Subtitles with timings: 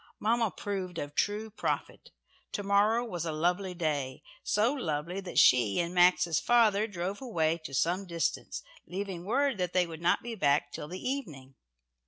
[0.19, 2.09] Mamma proved a true prophet,
[2.53, 4.23] "To morrow" was a lovely day.
[4.41, 9.73] So lovely that she and Max's father drove away to some distance, leaving word that
[9.73, 11.53] they would not be back till the evening.